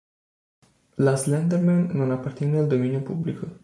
La 0.97 1.15
"Slender 1.15 1.61
Man" 1.61 1.91
non 1.93 2.09
appartiene 2.09 2.57
al 2.57 2.65
dominio 2.67 3.03
pubblico. 3.03 3.59